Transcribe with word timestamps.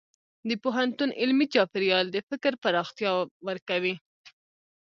د 0.49 0.51
پوهنتون 0.63 1.09
علمي 1.21 1.47
چاپېریال 1.53 2.05
د 2.11 2.17
فکر 2.29 2.51
پراختیا 2.63 3.11
ورکوي. 3.47 3.95